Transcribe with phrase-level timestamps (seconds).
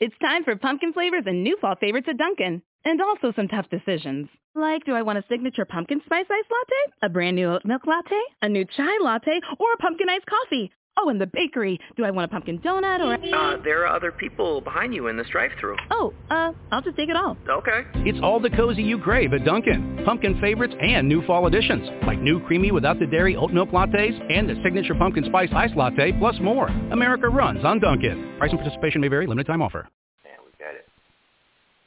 [0.00, 2.62] It's time for pumpkin flavors and new fall favorites at Dunkin'.
[2.84, 4.28] And also some tough decisions.
[4.54, 6.92] Like, do I want a signature pumpkin spice ice latte?
[7.02, 8.20] A brand new oat milk latte?
[8.40, 9.40] A new chai latte?
[9.58, 10.70] Or a pumpkin iced coffee?
[11.00, 11.78] Oh, and the bakery.
[11.96, 13.14] Do I want a pumpkin donut or.
[13.34, 15.76] Uh, there are other people behind you in this drive-thru.
[15.90, 17.36] Oh, uh, I'll just take it all.
[17.48, 17.82] Okay.
[17.96, 20.02] It's all the cozy you crave at Dunkin'.
[20.04, 24.18] Pumpkin favorites and new fall additions, like new creamy without the dairy oat milk lattes
[24.32, 26.68] and the signature pumpkin spice ice latte, plus more.
[26.90, 28.34] America runs on Dunkin'.
[28.38, 29.26] Price and participation may vary.
[29.26, 29.88] Limited time offer.
[30.24, 30.86] Yeah, we got it.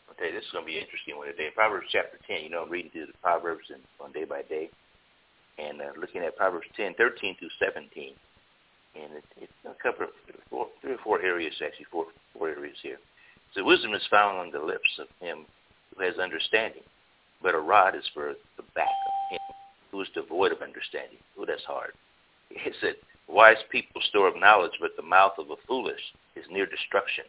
[0.07, 1.49] I'll tell you, this is going to be an interesting one today.
[1.53, 2.43] Proverbs chapter 10.
[2.43, 4.69] You know, I'm reading through the Proverbs and on day by day.
[5.57, 8.13] And uh, looking at Proverbs 10, 13 through 17
[8.95, 10.07] and it, it's a couple
[10.81, 12.05] three or four areas actually, four
[12.37, 12.97] four areas here.
[13.53, 15.45] So wisdom is found on the lips of him
[15.95, 16.83] who has understanding,
[17.41, 19.39] but a rod is for the back of him
[19.91, 21.19] who is devoid of understanding.
[21.37, 21.91] Oh, that's hard.
[22.53, 22.95] It said,
[23.27, 26.01] wise people store up knowledge, but the mouth of a foolish
[26.35, 27.23] is near destruction.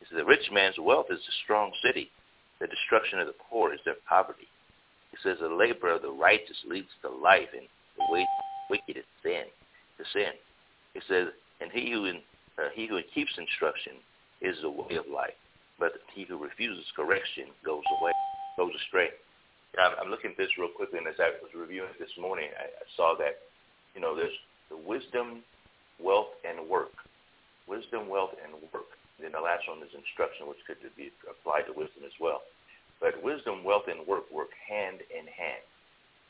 [0.00, 2.10] He said, the rich man's wealth is a strong city.
[2.60, 4.48] The destruction of the poor is their poverty.
[5.10, 8.44] He says, the labor of the righteous leads to life, and the way of the
[8.70, 9.44] wicked is sin,
[9.98, 10.32] to sin.
[10.96, 11.28] It says,
[11.60, 12.24] and he who, in,
[12.56, 14.00] uh, he who keeps instruction
[14.40, 15.36] is the way of life,
[15.78, 18.16] but he who refuses correction goes away,
[18.56, 19.12] goes astray.
[19.76, 22.48] I'm, I'm looking at this real quickly, and as I was reviewing it this morning,
[22.56, 23.44] I, I saw that,
[23.92, 24.32] you know, there's
[24.72, 25.44] the wisdom,
[26.00, 26.96] wealth, and work.
[27.68, 28.88] Wisdom, wealth, and work.
[29.20, 32.40] Then the last one is instruction, which could be applied to wisdom as well.
[33.04, 35.60] But wisdom, wealth, and work work hand in hand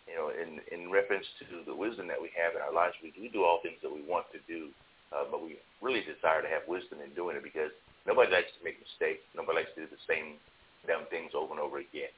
[0.07, 3.11] you know, in, in reference to the wisdom that we have in our lives, we,
[3.19, 4.71] we do all things that we want to do,
[5.11, 7.75] uh, but we really desire to have wisdom in doing it because
[8.07, 9.27] nobody likes to make mistakes.
[9.35, 10.39] Nobody likes to do the same
[10.87, 12.15] dumb things over and over again.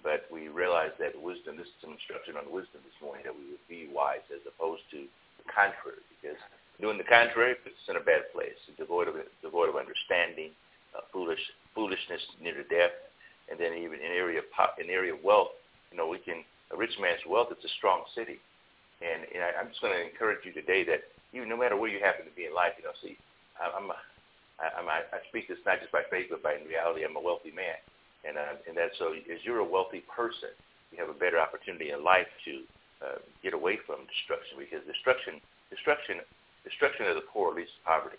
[0.00, 3.44] But we realize that wisdom, this is some instruction on wisdom this morning, that we
[3.52, 5.04] would be wise as opposed to
[5.36, 6.38] the contrary, because
[6.80, 10.54] doing the contrary puts us in a bad place, devoid of, devoid of understanding,
[10.96, 11.42] uh, foolish,
[11.74, 12.94] foolishness near to death,
[13.50, 14.46] and then even in area of,
[14.78, 15.52] in area of wealth,
[15.90, 18.38] you know, we can a rich man's wealth, it's a strong city.
[19.00, 21.90] And, and I, I'm just going to encourage you today that even no matter where
[21.90, 23.16] you happen to be in life, you know, see,
[23.60, 23.98] I'm, a,
[24.58, 27.04] I'm a, I speak this not just by faith, but by in reality.
[27.04, 27.78] I'm a wealthy man,
[28.26, 30.50] and uh, and that so as you're a wealthy person,
[30.90, 32.62] you have a better opportunity in life to
[33.02, 36.22] uh, get away from destruction because destruction, destruction,
[36.64, 38.18] destruction of the poor leads to poverty.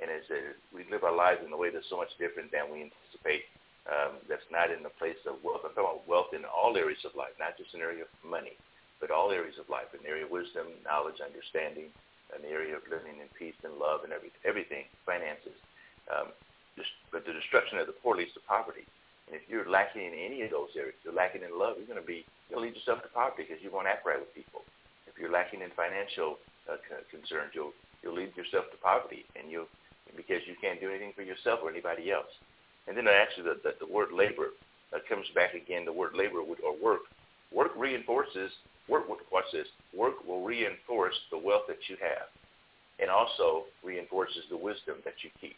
[0.00, 2.70] And as uh, we live our lives in a way that's so much different than
[2.72, 3.46] we anticipate,
[3.90, 5.66] um, that's not in the place of wealth.
[5.66, 8.54] I'm talking about wealth in all areas of life, not just an area of money,
[9.02, 11.90] but all areas of life, an area of wisdom, knowledge, understanding,
[12.30, 15.58] an area of living in peace and love and every, everything, finances.
[16.06, 16.30] Um,
[16.78, 18.86] just, but the destruction of the poor leads to poverty.
[19.26, 22.00] And if you're lacking in any of those areas, you're lacking in love, you're going
[22.00, 24.62] to be, you'll lead yourself to poverty because you won't act right with people.
[25.10, 26.38] If you're lacking in financial
[26.70, 26.78] uh,
[27.10, 29.70] concerns, you'll, you'll lead yourself to poverty and you'll,
[30.14, 32.30] because you can't do anything for yourself or anybody else.
[32.88, 34.56] And then actually the, the, the word labor
[34.94, 35.84] uh, comes back again.
[35.84, 37.02] The word labor would, or work.
[37.52, 38.50] Work reinforces,
[38.88, 42.30] work, watch this, work will reinforce the wealth that you have
[43.00, 45.56] and also reinforces the wisdom that you keep.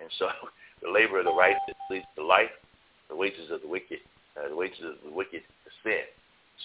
[0.00, 0.28] And so
[0.82, 2.50] the labor of the righteous leads to life,
[3.08, 4.00] the wages of the wicked,
[4.36, 6.08] uh, the wages of the wicked is sin.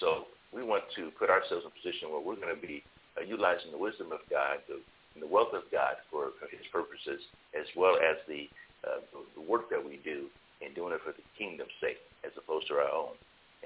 [0.00, 2.82] So we want to put ourselves in a position where we're going to be
[3.16, 4.80] uh, utilizing the wisdom of God, the,
[5.20, 7.20] the wealth of God for, for his purposes,
[7.52, 8.48] as well as the
[8.84, 9.00] uh,
[9.34, 10.26] the work that we do
[10.64, 13.14] and doing it for the kingdom's sake as opposed to our own.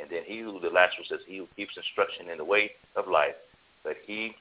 [0.00, 2.72] And then he who, the last one says, he who keeps instruction in the way
[2.96, 3.36] of life,
[3.84, 4.34] but he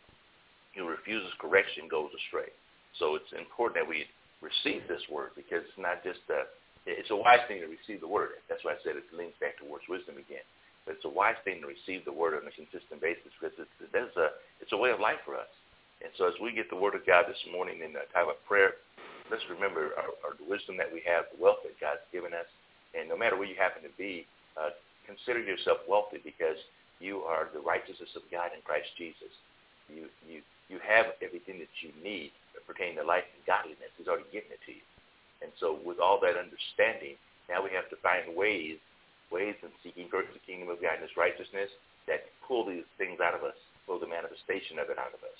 [0.76, 2.54] who refuses correction goes astray.
[2.98, 4.06] So it's important that we
[4.42, 6.48] receive this word because it's not just a,
[6.88, 8.40] it's a wise thing to receive the word.
[8.48, 10.46] That's why I said it leans back towards wisdom again.
[10.88, 13.76] But it's a wise thing to receive the word on a consistent basis because it's,
[13.94, 15.52] it's, a, it's a way of life for us.
[16.02, 18.40] And so as we get the word of God this morning in the time of
[18.48, 18.80] prayer,
[19.30, 22.50] let's remember our, our, wisdom that we have, the wealth that God's given us,
[22.98, 24.26] and no matter where you happen to be,
[24.58, 24.74] uh,
[25.06, 26.58] consider yourself wealthy because
[26.98, 29.32] you are the righteousness of God in Christ Jesus.
[29.88, 32.34] You you you have everything that you need
[32.66, 33.90] pertaining to life and godliness.
[33.98, 34.86] He's already given it to you.
[35.42, 37.18] And so with all that understanding,
[37.50, 38.78] now we have to find ways,
[39.34, 41.74] ways in seeking first the kingdom of God and his righteousness
[42.06, 43.58] that pull these things out of us,
[43.90, 45.40] pull the manifestation of it out of us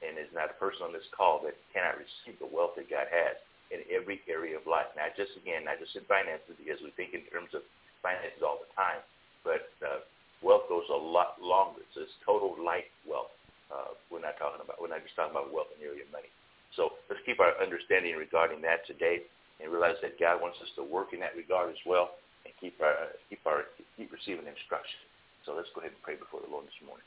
[0.00, 3.08] and there's not a person on this call that cannot receive the wealth that God
[3.12, 3.36] has
[3.70, 4.90] in every area of life.
[4.96, 7.62] Not just, again, not just in finances, because we think in terms of
[8.02, 9.04] finances all the time,
[9.44, 10.02] but uh,
[10.42, 11.84] wealth goes a lot longer.
[11.94, 13.32] So it's total life wealth.
[13.70, 16.10] Uh, we're not talking about, we're not just talking about wealth in the area of
[16.10, 16.32] money.
[16.74, 19.22] So let's keep our understanding regarding that today
[19.62, 22.80] and realize that God wants us to work in that regard as well and keep
[22.80, 24.98] our, keep our, keep receiving instruction.
[25.46, 27.06] So let's go ahead and pray before the Lord this morning.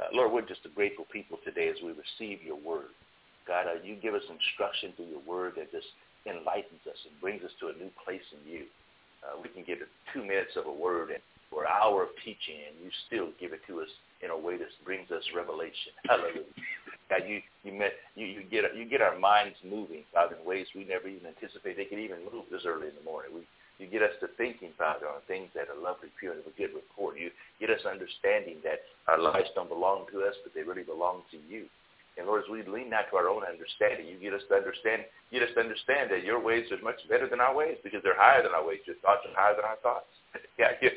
[0.00, 2.92] Uh, Lord, we're just a grateful people today as we receive your word.
[3.46, 5.88] God, uh, you give us instruction through your word that just
[6.26, 8.64] enlightens us and brings us to a new place in you.
[9.22, 9.78] Uh, we can get
[10.14, 11.22] two minutes of a word and
[11.52, 13.88] or an hour of teaching, and you still give it to us
[14.24, 15.92] in a way that brings us revelation.
[16.08, 16.48] Hallelujah.
[17.10, 20.66] God, you you met you, you get you get our minds moving, Father, in ways
[20.74, 23.32] we never even anticipated they could even move this early in the morning.
[23.34, 23.44] We
[23.78, 26.56] you get us to thinking, Father, on things that are lovely, pure, and of a
[26.56, 27.18] good report.
[27.18, 31.22] You get us understanding that our lives don't belong to us, but they really belong
[31.32, 31.66] to you.
[32.18, 35.08] And Lord, as we lean not to our own understanding, you get us to understand,
[35.32, 38.18] get us to understand that your ways are much better than our ways because they're
[38.18, 38.84] higher than our ways.
[38.84, 40.12] Your thoughts are higher than our thoughts.
[40.60, 40.92] yeah, you,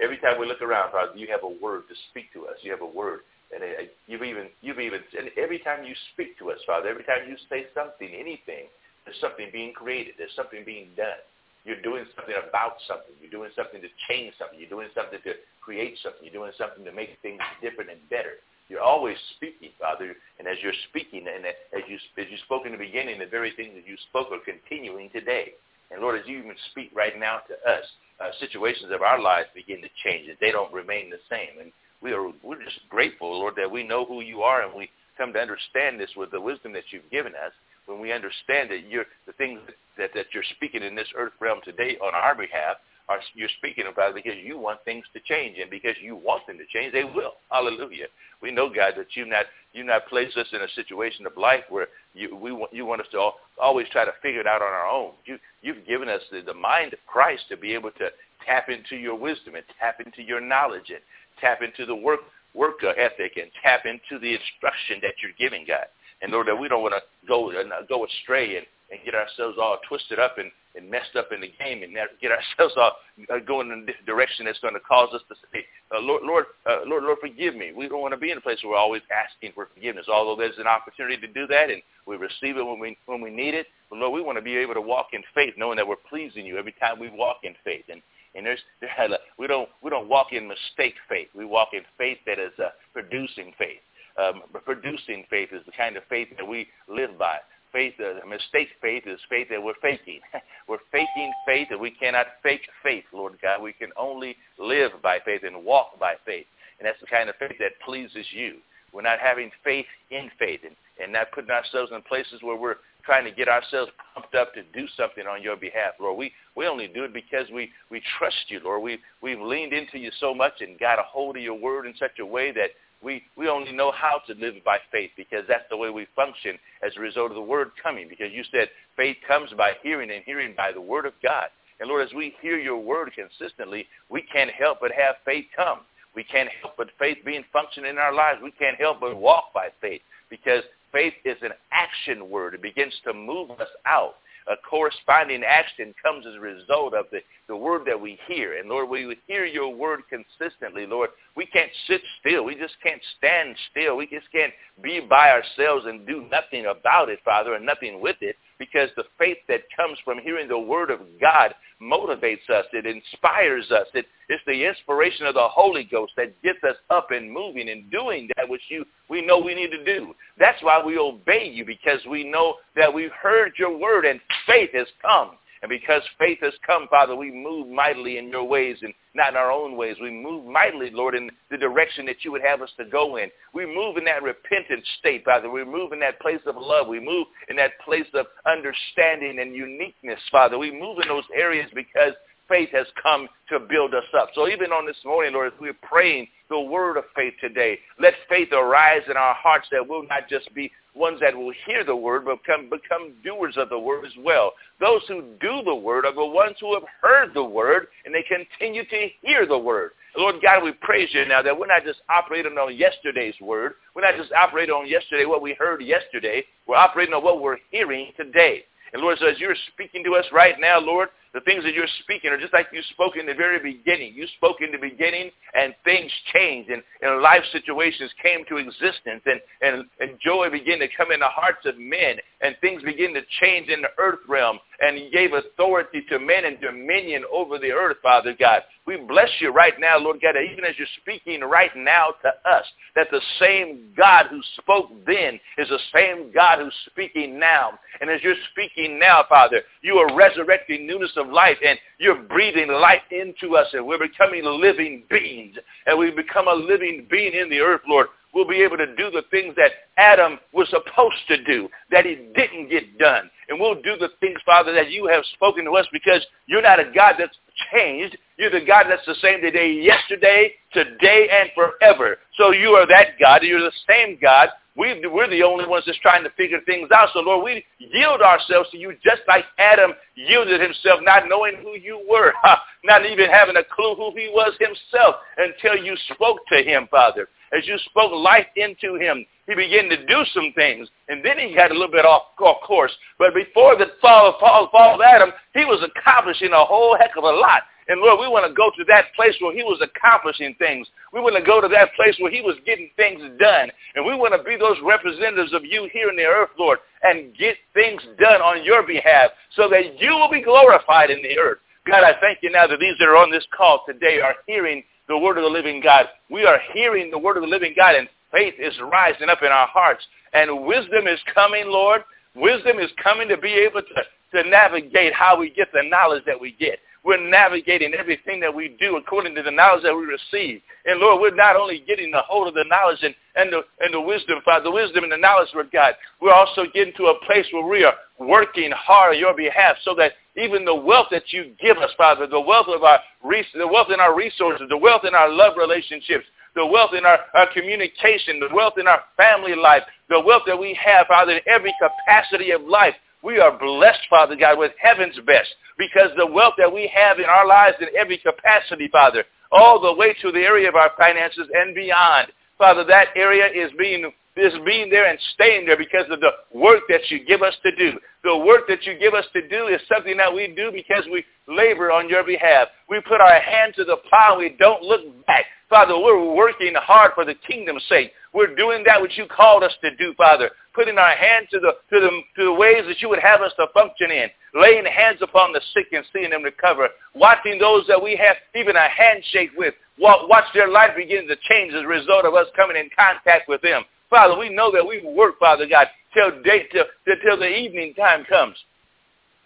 [0.00, 2.56] every time we look around, Father, you have a word to speak to us.
[2.64, 3.20] You have a word,
[3.52, 7.04] and uh, you've even, you've even, and every time you speak to us, Father, every
[7.04, 8.72] time you say something, anything,
[9.04, 10.14] there's something being created.
[10.16, 11.20] There's something being done.
[11.66, 13.10] You're doing something about something.
[13.18, 14.54] You're doing something to change something.
[14.54, 16.22] You're doing something to create something.
[16.22, 18.38] You're doing something to make things different and better.
[18.70, 22.72] You're always speaking, Father, and as you're speaking, and as you as you spoke in
[22.72, 25.54] the beginning, the very things that you spoke are continuing today.
[25.90, 27.86] And Lord, as you even speak right now to us,
[28.18, 30.26] uh, situations of our lives begin to change.
[30.40, 31.60] They don't remain the same.
[31.60, 31.70] And
[32.02, 35.32] we are we're just grateful, Lord, that we know who you are, and we come
[35.32, 37.52] to understand this with the wisdom that you've given us.
[37.86, 41.32] When we understand that you're the things that that that you're speaking in this earth
[41.40, 42.76] realm today on our behalf
[43.08, 46.58] are you're speaking about because you want things to change, and because you want them
[46.58, 47.34] to change, they will.
[47.50, 48.06] Hallelujah.
[48.42, 51.64] We know, God, that you not you not place us in a situation of life
[51.68, 54.62] where you we want you want us to all, always try to figure it out
[54.62, 55.12] on our own.
[55.24, 58.08] You you've given us the, the mind of Christ to be able to
[58.44, 61.00] tap into your wisdom and tap into your knowledge and
[61.40, 62.20] tap into the work
[62.54, 65.86] work ethic and tap into the instruction that you're giving, God.
[66.22, 69.58] And Lord, that we don't want to go uh, go astray and, and get ourselves
[69.60, 72.92] all twisted up and and messed up in the game and get ourselves all
[73.32, 76.44] uh, going in a direction that's going to cause us to say, uh, Lord, Lord,
[76.68, 77.72] uh, Lord, Lord, forgive me.
[77.74, 80.36] We don't want to be in a place where we're always asking for forgiveness, although
[80.36, 83.54] there's an opportunity to do that and we receive it when we when we need
[83.54, 83.66] it.
[83.90, 86.46] But Lord, we want to be able to walk in faith, knowing that we're pleasing
[86.46, 87.84] you every time we walk in faith.
[87.90, 88.02] And
[88.34, 88.90] and there's there,
[89.38, 91.28] we don't we don't walk in mistake faith.
[91.34, 93.80] We walk in faith that is uh, producing faith.
[94.18, 97.36] Um, producing faith is the kind of faith that we live by
[97.76, 100.20] faith, uh, mistake faith is faith that we're faking.
[100.68, 103.60] we're faking faith and we cannot fake faith, Lord God.
[103.60, 106.46] We can only live by faith and walk by faith.
[106.78, 108.56] And that's the kind of faith that pleases you.
[108.92, 110.74] We're not having faith in faith and,
[111.06, 114.62] and not putting ourselves in places where we're trying to get ourselves pumped up to
[114.74, 116.18] do something on your behalf, Lord.
[116.18, 118.82] We, we only do it because we, we trust you, Lord.
[118.82, 121.94] We, we've leaned into you so much and got a hold of your word in
[121.96, 122.70] such a way that
[123.02, 126.58] we, we only know how to live by faith because that's the way we function
[126.84, 128.08] as a result of the word coming.
[128.08, 131.46] Because you said faith comes by hearing and hearing by the word of God.
[131.78, 135.80] And Lord, as we hear your word consistently, we can't help but have faith come.
[136.16, 138.40] We can't help but faith being functioning in our lives.
[138.42, 140.00] We can't help but walk by faith
[140.30, 140.62] because
[140.96, 142.54] faith is an action word.
[142.54, 144.14] It begins to move us out
[144.48, 148.58] a corresponding action comes as a result of the, the word that we hear.
[148.58, 151.10] And Lord, we hear your word consistently, Lord.
[151.36, 152.44] We can't sit still.
[152.44, 153.96] We just can't stand still.
[153.96, 154.52] We just can't
[154.82, 159.04] be by ourselves and do nothing about it, Father, and nothing with it because the
[159.18, 162.64] faith that comes from hearing the word of God motivates us.
[162.72, 163.86] It inspires us.
[163.94, 167.90] It, it's the inspiration of the Holy Ghost that gets us up and moving and
[167.90, 170.14] doing that which you we know we need to do.
[170.38, 174.70] That's why we obey you because we know that we've heard your word and faith
[174.74, 175.32] has come.
[175.62, 179.36] And because faith has come, Father, we move mightily in your ways and not in
[179.36, 179.96] our own ways.
[180.00, 183.30] We move mightily, Lord, in the direction that you would have us to go in.
[183.54, 185.50] We move in that repentant state, Father.
[185.50, 186.88] We move in that place of love.
[186.88, 190.58] We move in that place of understanding and uniqueness, Father.
[190.58, 192.12] We move in those areas because
[192.48, 194.30] faith has come to build us up.
[194.34, 198.14] So even on this morning, Lord, as we're praying the word of faith today, let
[198.28, 201.94] faith arise in our hearts that we'll not just be ones that will hear the
[201.94, 204.52] word, but become, become doers of the word as well.
[204.80, 208.22] Those who do the word are the ones who have heard the word, and they
[208.22, 209.90] continue to hear the word.
[210.16, 213.74] Lord God, we praise you now that we're not just operating on yesterday's word.
[213.94, 216.42] We're not just operating on yesterday, what we heard yesterday.
[216.66, 218.64] We're operating on what we're hearing today.
[218.92, 221.86] And Lord, so as you're speaking to us right now, Lord, the things that you're
[222.02, 224.14] speaking are just like you spoke in the very beginning.
[224.14, 229.22] You spoke in the beginning and things changed and, and life situations came to existence
[229.26, 233.12] and, and, and joy began to come in the hearts of men and things begin
[233.12, 237.58] to change in the earth realm and you gave authority to men and dominion over
[237.58, 238.62] the earth, Father God.
[238.86, 242.64] We bless you right now, Lord God, even as you're speaking right now to us,
[242.94, 247.78] that the same God who spoke then is the same God who's speaking now.
[248.00, 252.68] And as you're speaking now, Father, you are resurrecting newness of life and you're breathing
[252.68, 255.56] life into us and we're becoming living beings.
[255.86, 259.10] And we become a living being in the earth, Lord we'll be able to do
[259.10, 263.30] the things that Adam was supposed to do, that he didn't get done.
[263.48, 266.78] And we'll do the things, Father, that you have spoken to us because you're not
[266.78, 267.36] a God that's
[267.72, 268.18] changed.
[268.36, 272.18] You're the God that's the same today, yesterday, today, and forever.
[272.36, 273.42] So you are that God.
[273.42, 277.08] You're the same God we, we're the only ones that's trying to figure things out.
[277.12, 281.76] So, Lord, we yield ourselves to you just like Adam yielded himself, not knowing who
[281.78, 282.32] you were,
[282.84, 287.28] not even having a clue who he was himself until you spoke to him, Father.
[287.56, 291.54] As you spoke life into him, he began to do some things, and then he
[291.54, 292.92] got a little bit off, off course.
[293.18, 297.16] But before the fall, of, fall, fall of Adam, he was accomplishing a whole heck
[297.16, 297.62] of a lot.
[297.88, 300.88] And Lord, we want to go to that place where he was accomplishing things.
[301.12, 303.70] We want to go to that place where he was getting things done.
[303.94, 307.32] And we want to be those representatives of you here in the earth, Lord, and
[307.38, 311.58] get things done on your behalf so that you will be glorified in the earth.
[311.86, 314.82] God, I thank you now that these that are on this call today are hearing
[315.06, 316.06] the word of the living God.
[316.28, 319.48] We are hearing the word of the living God, and faith is rising up in
[319.48, 320.04] our hearts.
[320.32, 322.02] And wisdom is coming, Lord.
[322.34, 326.40] Wisdom is coming to be able to, to navigate how we get the knowledge that
[326.40, 326.78] we get.
[327.06, 330.60] We're navigating everything that we do according to the knowledge that we receive.
[330.86, 333.94] And Lord, we're not only getting the hold of the knowledge and, and, the, and
[333.94, 337.24] the wisdom, Father, the wisdom and the knowledge, Lord God, we're also getting to a
[337.24, 341.32] place where we are working hard on your behalf so that even the wealth that
[341.32, 345.04] you give us, Father, the wealth of our the wealth in our resources, the wealth
[345.04, 346.24] in our love relationships,
[346.56, 350.58] the wealth in our, our communication, the wealth in our family life, the wealth that
[350.58, 352.94] we have, Father, in every capacity of life.
[353.22, 355.48] We are blessed, Father God, with heaven's best
[355.78, 359.92] because the wealth that we have in our lives in every capacity, Father, all the
[359.94, 362.28] way to the area of our finances and beyond.
[362.58, 366.82] Father, that area is being is being there and staying there because of the work
[366.88, 367.98] that you give us to do.
[368.22, 371.24] The work that you give us to do is something that we do because we
[371.48, 372.68] labor on your behalf.
[372.88, 374.36] We put our hand to the plow.
[374.38, 375.44] We don't look back.
[375.70, 378.12] Father, we're working hard for the kingdom's sake.
[378.34, 380.50] We're doing that which you called us to do, Father.
[380.74, 383.52] Putting our hand to the, to the, to the ways that you would have us
[383.58, 384.28] to function in.
[384.54, 386.88] Laying hands upon the sick and seeing them recover.
[387.14, 389.74] Watching those that we have even a handshake with.
[389.98, 393.62] Watch their life begin to change as a result of us coming in contact with
[393.62, 393.82] them.
[394.10, 396.84] Father, we know that we work, Father God, till, day, till,
[397.22, 398.56] till the evening time comes.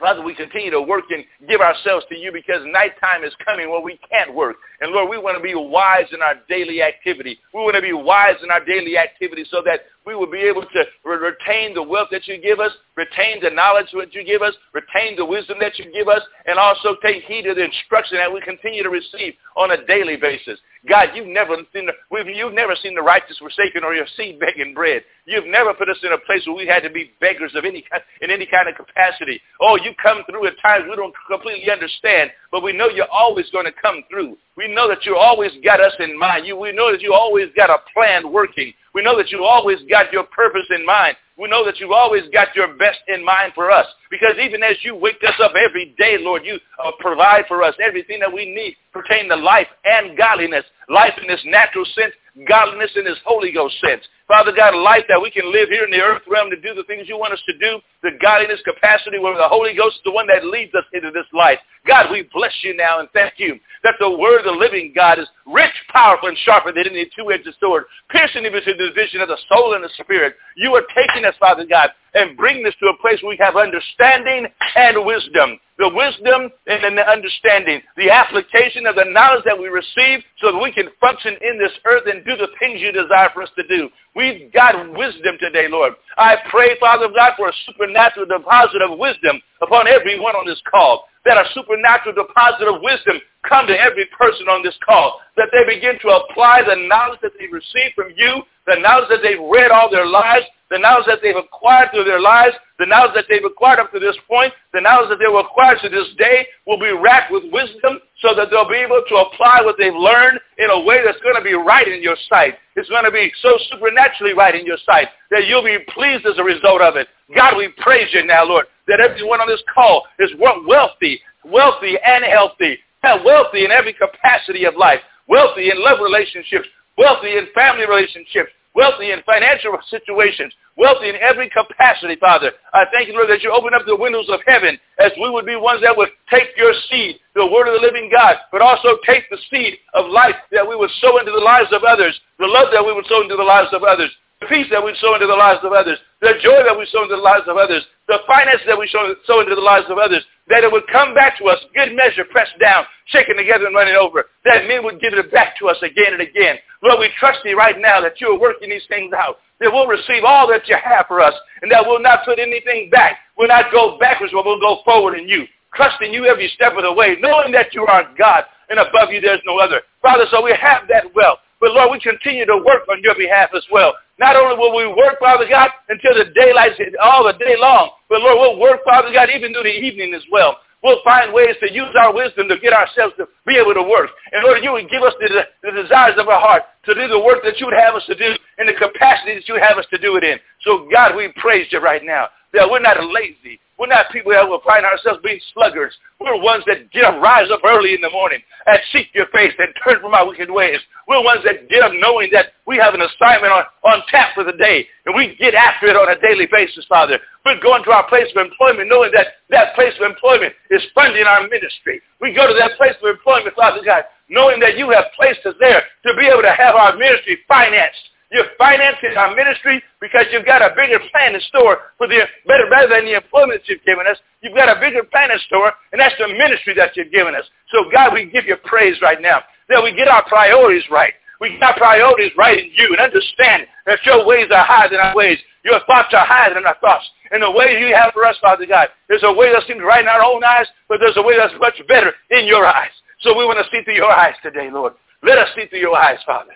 [0.00, 3.82] Father, we continue to work and give ourselves to you because nighttime is coming where
[3.82, 4.56] we can't work.
[4.80, 7.38] And Lord, we want to be wise in our daily activity.
[7.52, 10.62] We want to be wise in our daily activity so that we will be able
[10.62, 14.54] to retain the wealth that you give us, retain the knowledge that you give us,
[14.72, 18.32] retain the wisdom that you give us, and also take heed of the instruction that
[18.32, 20.58] we continue to receive on a daily basis.
[20.88, 21.92] God, you've never seen the,
[22.32, 25.02] you've never seen the righteous forsaken or your seed begging bread.
[25.26, 27.84] You've never put us in a place where we had to be beggars of any
[28.22, 29.40] in any kind of capacity.
[29.60, 33.48] Oh, you come through at times we don't completely understand, but we know you're always
[33.50, 34.36] going to come through.
[34.56, 36.46] We know that you always got us in mind.
[36.46, 38.72] You, we know that you always got a plan working.
[38.94, 41.16] We know that you always got your purpose in mind.
[41.40, 43.86] We know that you've always got your best in mind for us.
[44.10, 47.74] Because even as you wake us up every day, Lord, you uh, provide for us
[47.82, 50.64] everything that we need pertaining to life and godliness.
[50.90, 52.12] Life in this natural sense,
[52.48, 54.02] godliness in this Holy Ghost sense.
[54.28, 56.84] Father God, life that we can live here in the earth realm to do the
[56.84, 60.12] things you want us to do, the godliness capacity where the Holy Ghost is the
[60.12, 61.58] one that leads us into this life.
[61.86, 65.18] God, we bless you now and thank you that the word of the living God
[65.18, 69.28] is rich, powerful, and sharper than any two-edged sword, piercing even to the division of
[69.28, 70.34] the soul and the spirit.
[70.56, 73.56] You are taking us, Father God, and bringing us to a place where we have
[73.56, 74.46] understanding
[74.76, 75.58] and wisdom.
[75.78, 80.60] The wisdom and the understanding, the application of the knowledge that we receive so that
[80.60, 83.66] we can function in this earth and do the things you desire for us to
[83.66, 83.88] do.
[84.14, 85.94] We've got wisdom today, Lord.
[86.18, 91.04] I pray, Father God, for a supernatural deposit of wisdom upon everyone on this call
[91.24, 95.64] that a supernatural deposit of wisdom come to every person on this call, that they
[95.68, 99.70] begin to apply the knowledge that they received from you, the knowledge that they've read
[99.70, 103.44] all their lives, the knowledge that they've acquired through their lives, the knowledge that they've
[103.44, 106.78] acquired up to this point, the knowledge that they will acquire to this day will
[106.78, 110.70] be racked with wisdom so that they'll be able to apply what they've learned in
[110.70, 112.54] a way that's going to be right in your sight.
[112.76, 116.38] It's going to be so supernaturally right in your sight that you'll be pleased as
[116.38, 117.08] a result of it.
[117.34, 120.30] God, we praise you now, Lord, that everyone on this call is
[120.66, 122.78] wealthy, wealthy and healthy,
[123.24, 126.66] wealthy in every capacity of life, wealthy in love relationships,
[126.98, 132.50] wealthy in family relationships, wealthy in financial situations, wealthy in every capacity, Father.
[132.74, 135.46] I thank you, Lord, that you open up the windows of heaven as we would
[135.46, 138.98] be ones that would take your seed, the word of the living God, but also
[139.06, 142.46] take the seed of life that we would sow into the lives of others, the
[142.46, 145.14] love that we would sow into the lives of others, the peace that we sow
[145.14, 147.84] into the lives of others, the joy that we sow into the lives of others,
[148.08, 151.36] the finances that we sow into the lives of others, that it would come back
[151.38, 155.12] to us, good measure, pressed down, shaken together and running over, that men would give
[155.12, 156.56] it back to us again and again.
[156.82, 159.86] Lord, we trust thee right now that you are working these things out, that we'll
[159.86, 163.18] receive all that you have for us, and that we'll not put anything back.
[163.36, 165.44] We'll not go backwards, but we'll go forward in you,
[165.74, 169.20] trusting you every step of the way, knowing that you are God, and above you
[169.20, 169.82] there's no other.
[170.00, 171.38] Father, so we have that wealth.
[171.60, 173.94] But Lord, we continue to work on your behalf as well.
[174.18, 178.20] Not only will we work, Father God, until the daylight, all the day long, but
[178.20, 180.56] Lord, we'll work, Father God, even through the evening as well.
[180.82, 184.08] We'll find ways to use our wisdom to get ourselves to be able to work.
[184.32, 187.20] And Lord, you would give us the, the desires of our heart to do the
[187.20, 189.76] work that you would have us to do in the capacity that you would have
[189.76, 190.38] us to do it in.
[190.62, 193.60] So God, we praise you right now that we're not lazy.
[193.80, 195.96] We're not people that will find ourselves being sluggards.
[196.20, 199.56] We're ones that get up, rise up early in the morning and seek your face
[199.56, 200.76] and turn from our wicked ways.
[201.08, 204.44] We're ones that get up knowing that we have an assignment on, on tap for
[204.44, 207.18] the day, and we get after it on a daily basis, Father.
[207.46, 211.24] We're going to our place of employment knowing that that place of employment is funding
[211.24, 212.02] our ministry.
[212.20, 215.56] We go to that place of employment, Father God, knowing that you have placed us
[215.58, 220.46] there to be able to have our ministry financed you're financing our ministry because you've
[220.46, 224.06] got a bigger plan in store for the better rather than the employment you've given
[224.06, 224.16] us.
[224.40, 227.44] You've got a bigger plan in store, and that's the ministry that you've given us.
[227.74, 231.12] So God, we give you praise right now that we get our priorities right.
[231.40, 235.00] We get our priorities right in you and understand that your ways are higher than
[235.00, 235.38] our ways.
[235.64, 237.04] Your thoughts are higher than our thoughts.
[237.32, 240.02] And the way you have for us, Father God, there's a way that seems right
[240.02, 242.94] in our own eyes, but there's a way that's much better in your eyes.
[243.20, 244.94] So we want to see through your eyes today, Lord.
[245.22, 246.52] Let us see through your eyes, Father.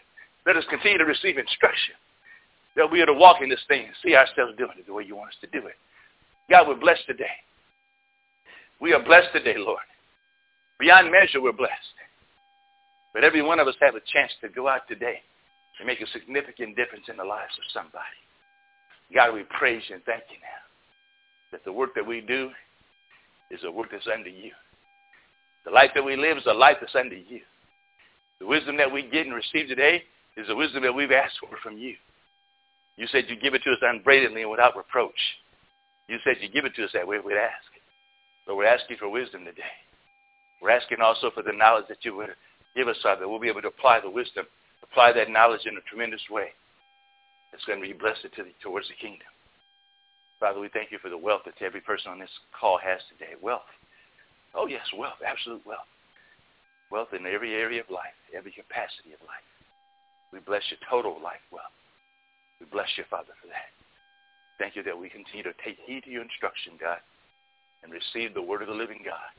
[0.46, 1.94] Let us continue to receive instruction
[2.76, 5.04] that we are to walk in this thing and see ourselves doing it the way
[5.04, 5.74] you want us to do it.
[6.50, 7.32] God, we're blessed today.
[8.80, 9.80] We are blessed today, Lord.
[10.78, 11.94] Beyond measure, we're blessed.
[13.14, 15.22] But every one of us have a chance to go out today
[15.78, 18.18] and make a significant difference in the lives of somebody.
[19.14, 20.62] God, we praise you and thank you now
[21.52, 22.50] that the work that we do
[23.50, 24.50] is a work that's under you.
[25.64, 27.40] The life that we live is a life that's under you.
[28.40, 30.02] The wisdom that we get and receive today
[30.36, 31.94] is the wisdom that we've asked for from you.
[32.96, 35.18] You said you give it to us unbraidedly and without reproach.
[36.08, 37.66] You said you give it to us that way we'd ask.
[38.46, 39.74] But we're asking for wisdom today.
[40.60, 42.30] We're asking also for the knowledge that you would
[42.76, 44.46] give us, Father, that we'll be able to apply the wisdom,
[44.82, 46.48] apply that knowledge in a tremendous way.
[47.52, 49.28] It's going to be blessed to the, towards the kingdom.
[50.40, 53.32] Father, we thank you for the wealth that every person on this call has today.
[53.40, 53.70] Wealth.
[54.54, 55.88] Oh, yes, wealth, absolute wealth.
[56.90, 59.53] Wealth in every area of life, every capacity of life.
[60.34, 61.70] We bless your total life well.
[62.58, 63.70] We bless you, Father, for that.
[64.58, 66.98] Thank you that we continue to take heed to your instruction, God,
[67.86, 69.30] and receive the word of the living God.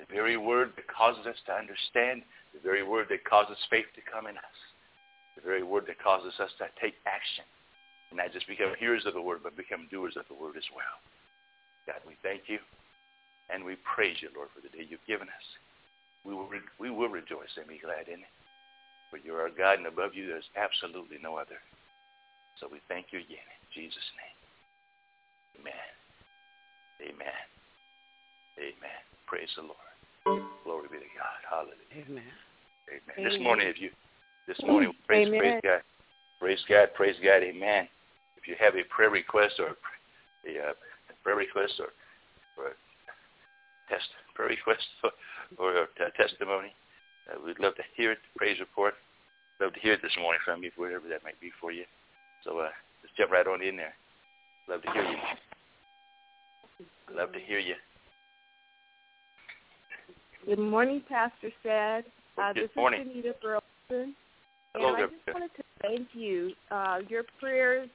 [0.00, 2.24] The very word that causes us to understand,
[2.56, 4.56] the very word that causes faith to come in us,
[5.36, 7.44] the very word that causes us to take action,
[8.08, 10.68] and not just become hearers of the word, but become doers of the word as
[10.72, 10.96] well.
[11.84, 12.56] God, we thank you,
[13.52, 15.46] and we praise you, Lord, for the day you've given us.
[16.24, 18.32] We will, re- we will rejoice and be glad in it.
[19.10, 21.62] For you're our God, and above you there's absolutely no other.
[22.58, 24.36] So we thank you again in Jesus' name.
[25.60, 25.92] Amen.
[27.02, 27.46] Amen.
[28.58, 29.00] Amen.
[29.26, 30.42] Praise the Lord.
[30.64, 31.38] Glory be to God.
[31.48, 31.92] Hallelujah.
[31.92, 32.24] Amen.
[32.88, 33.14] Amen.
[33.18, 33.30] Amen.
[33.30, 33.90] This morning, if you,
[34.48, 35.82] this morning, praise, praise God.
[36.40, 36.88] Praise God.
[36.94, 37.42] Praise God.
[37.42, 37.88] Amen.
[38.36, 39.76] If you have a prayer request or
[40.48, 40.72] a, uh,
[41.22, 41.92] prayer request or,
[42.56, 45.10] or a test, prayer request or,
[45.58, 46.72] or a testimony,
[47.30, 48.94] uh, we'd love to hear it, praise report.
[49.60, 51.84] Love to hear it this morning from you, whatever that might be for you.
[52.44, 52.68] So uh,
[53.02, 53.94] just jump right on in there.
[54.68, 55.16] Love to hear you.
[57.14, 57.74] Love to hear you.
[60.46, 62.04] Good morning, Pastor Sad.
[62.38, 63.00] Uh, Good this morning.
[63.00, 64.14] is Anita Burleson.
[64.74, 65.06] Hello and there.
[65.06, 66.52] I just wanted to thank you.
[66.70, 67.88] Uh, your prayers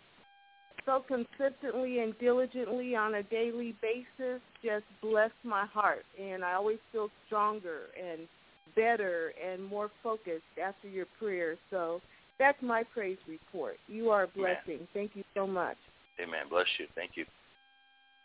[0.86, 6.06] so consistently and diligently on a daily basis just bless my heart.
[6.20, 8.28] And I always feel stronger and
[8.76, 11.56] better and more focused after your prayer.
[11.70, 12.02] So
[12.40, 13.78] that's my praise report.
[13.88, 14.76] You are a blessing.
[14.76, 14.88] Amen.
[14.94, 15.78] Thank you so much.
[16.22, 16.46] Amen.
[16.50, 16.88] Bless you.
[16.96, 17.26] Thank you.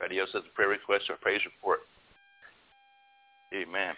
[0.00, 1.80] Anybody else has a prayer request or praise report?
[3.54, 3.94] Amen.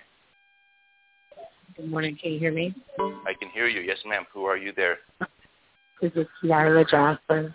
[1.77, 2.19] Good morning.
[2.21, 2.75] Can you hear me?
[2.99, 3.81] I can hear you.
[3.81, 4.25] Yes, ma'am.
[4.33, 4.99] Who are you there?
[6.01, 7.55] This is Kiara Johnson.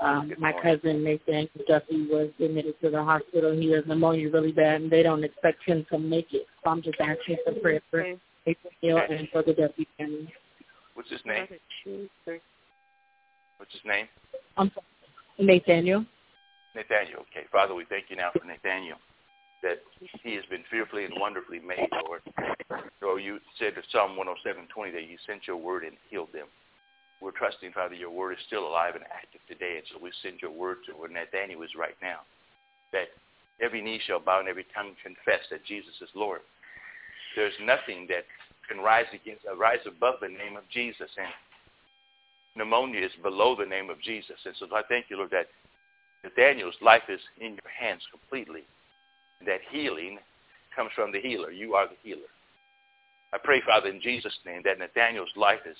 [0.00, 3.52] Um, my cousin Nathan Duffy was admitted to the hospital.
[3.52, 6.46] He has pneumonia really bad, and they don't expect him to make it.
[6.64, 8.18] So I'm just asking for prayer for Okay.
[8.46, 9.16] Nathan Hill Okay.
[9.18, 10.32] and for the Duffy family.
[10.94, 11.46] What's his name?
[13.58, 14.08] What's his name?
[14.56, 14.86] I'm sorry.
[15.38, 16.04] Nathaniel.
[16.74, 17.20] Nathaniel.
[17.30, 17.46] Okay.
[17.52, 18.96] Father, we thank you now for Nathaniel,
[19.62, 19.80] that
[20.22, 22.22] he has been fearfully and wonderfully made, Lord.
[23.00, 26.46] So you said in Psalm 107.20 that you sent your word and healed them.
[27.20, 29.76] We're trusting, Father, your word is still alive and active today.
[29.76, 32.20] And so we send your word to where Nathaniel is right now.
[32.92, 33.08] That
[33.60, 36.40] every knee shall bow and every tongue confess that Jesus is Lord.
[37.36, 38.24] There's nothing that
[38.68, 41.10] can rise against, uh, rise above the name of Jesus.
[41.18, 41.28] And
[42.56, 44.36] pneumonia is below the name of Jesus.
[44.44, 45.48] And so I thank you, Lord, that
[46.24, 48.64] Nathaniel's life is in your hands completely.
[49.46, 50.18] That healing
[50.74, 51.50] comes from the healer.
[51.50, 52.28] You are the healer.
[53.32, 55.76] I pray, Father, in Jesus' name, that Nathaniel's life is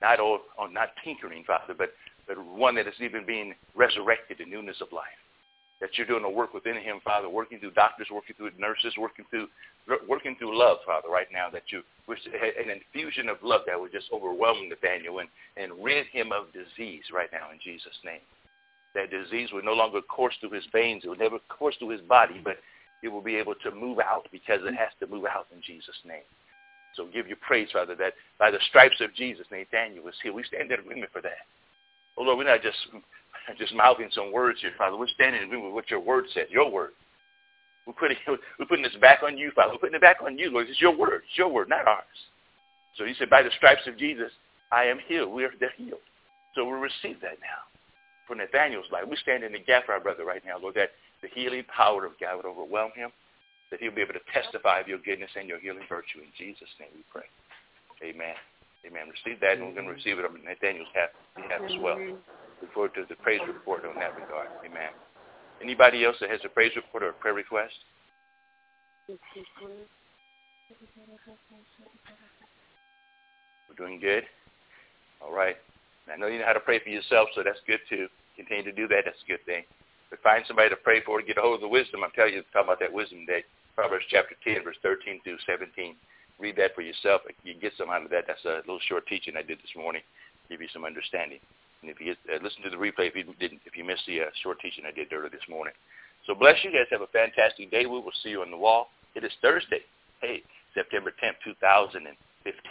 [0.00, 1.90] not all, oh, not tinkering, Father, but,
[2.26, 5.04] but one that is even being resurrected in newness of life.
[5.80, 9.24] That you're doing a work within him, Father, working through doctors, working through nurses, working
[9.30, 9.48] through
[10.08, 13.92] working through love, Father, right now, that you wish an infusion of love that would
[13.92, 18.24] just overwhelm Nathaniel and, and rid him of disease right now in Jesus' name.
[18.94, 22.00] That disease would no longer course through his veins, it would never course through his
[22.00, 22.56] body, but
[23.02, 26.00] it will be able to move out because it has to move out in Jesus'
[26.06, 26.24] name.
[26.96, 30.32] So give you praise, Father, that by the stripes of Jesus, Nathaniel is here.
[30.32, 31.46] We stand in agreement for that.
[32.16, 32.76] Oh, Lord, we're not just,
[33.58, 34.96] just mouthing some words here, Father.
[34.96, 36.90] We're standing in agreement with what your word says, your word.
[37.86, 38.16] We're putting,
[38.58, 39.72] we're putting this back on you, Father.
[39.72, 40.68] We're putting it back on you, Lord.
[40.68, 41.22] It's your word.
[41.28, 42.04] It's your word, not ours.
[42.96, 44.30] So you said, by the stripes of Jesus,
[44.70, 45.32] I am healed.
[45.32, 46.00] We're they're healed.
[46.54, 47.66] So we receive that now.
[48.26, 50.90] For Nathaniel's life, we stand in the gap for our brother right now, Lord, that
[51.20, 53.10] the healing power of God would overwhelm him,
[53.74, 56.22] that he'll be able to testify of your goodness and your healing virtue.
[56.22, 57.26] In Jesus' name we pray.
[58.06, 58.38] Amen.
[58.86, 59.10] Amen.
[59.10, 61.98] Receive that, and we're going to receive it on Nathaniel's behalf as well.
[61.98, 64.46] Look forward to the praise report on that regard.
[64.62, 64.94] Amen.
[65.58, 67.74] Anybody else that has a praise report or a prayer request?
[69.10, 69.18] We're
[73.74, 74.22] doing good.
[75.18, 75.56] All right.
[76.06, 78.06] I know you know how to pray for yourself, so that's good too.
[78.36, 79.02] Continue to do that.
[79.04, 79.64] That's a good thing.
[80.10, 82.04] But find somebody to pray for to get a hold of the wisdom.
[82.04, 83.42] I'm telling you, talk about that wisdom day.
[83.74, 85.96] Proverbs chapter 10, verse 13 through 17.
[86.38, 87.22] Read that for yourself.
[87.42, 88.24] You get some out of that.
[88.26, 90.02] That's a little short teaching I did this morning.
[90.48, 91.38] Give you some understanding.
[91.82, 94.22] And if you uh, listen to the replay, if you didn't, if you missed the
[94.22, 95.74] uh, short teaching I did earlier this morning.
[96.26, 96.86] So bless you guys.
[96.90, 97.86] Have a fantastic day.
[97.86, 98.88] We will see you on the wall.
[99.14, 99.82] It is Thursday.
[100.20, 100.42] Hey,
[100.74, 102.04] September 10th, 2015.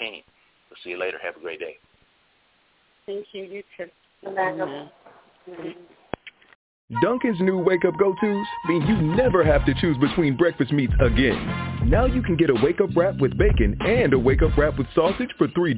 [0.10, 1.18] We'll see you later.
[1.24, 1.78] Have a great day.
[3.06, 3.44] Thank you.
[3.44, 3.86] You too.
[4.26, 5.70] Mm-hmm.
[7.02, 11.90] Dunkin's new Wake Up Go-Tos mean you never have to choose between breakfast meats again.
[11.90, 14.78] Now you can get a Wake Up Wrap with bacon and a Wake Up Wrap
[14.78, 15.76] with sausage for $3.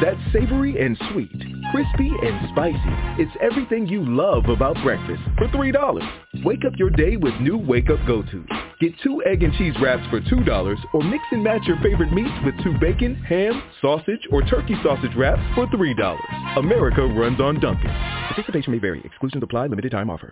[0.00, 1.30] That's savory and sweet,
[1.72, 3.22] crispy and spicy.
[3.22, 6.44] It's everything you love about breakfast for $3.
[6.44, 8.46] Wake up your day with new Wake Up Go-Tos.
[8.80, 12.30] Get two egg and cheese wraps for $2 or mix and match your favorite meats
[12.44, 16.58] with two bacon, ham, sausage, or turkey sausage wraps for $3.
[16.58, 17.90] America runs on Dunkin'.
[18.28, 19.02] Participation may vary.
[19.04, 19.66] Exclusions apply.
[19.66, 20.27] Limited time offer.